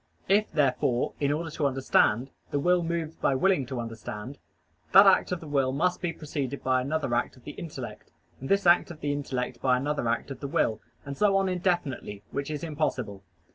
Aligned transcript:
If, 0.27 0.51
therefore, 0.51 1.13
in 1.19 1.31
order 1.31 1.51
to 1.51 1.67
understand, 1.67 2.31
the 2.49 2.57
will 2.59 2.81
moves 2.81 3.17
by 3.17 3.35
willing 3.35 3.67
to 3.67 3.79
understand, 3.79 4.39
that 4.93 5.05
act 5.05 5.31
of 5.31 5.41
the 5.41 5.47
will 5.47 5.71
must 5.71 6.01
be 6.01 6.11
preceded 6.11 6.63
by 6.63 6.81
another 6.81 7.13
act 7.13 7.37
of 7.37 7.43
the 7.43 7.51
intellect, 7.51 8.11
and 8.39 8.49
this 8.49 8.65
act 8.65 8.89
of 8.89 9.01
the 9.01 9.11
intellect 9.11 9.61
by 9.61 9.77
another 9.77 10.07
act 10.07 10.31
of 10.31 10.39
the 10.39 10.47
will, 10.47 10.81
and 11.05 11.15
so 11.15 11.37
on 11.37 11.47
indefinitely, 11.47 12.23
which 12.31 12.49
is 12.49 12.63
impossible. 12.63 13.23